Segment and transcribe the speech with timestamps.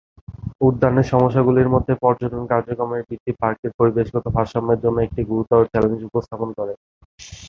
[0.61, 6.73] উদ্যানের সমস্যাগুলির মধ্যে পর্যটন কার্যক্রমের বৃদ্ধি পার্কের পরিবেশগত ভারসাম্যের জন্য একটি গুরুতর চ্যালেঞ্জ উপস্থাপন করে।